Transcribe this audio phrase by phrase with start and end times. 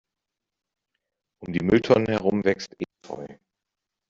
[1.45, 2.73] Um die Mülltonnen herum wächst
[3.05, 3.27] Efeu.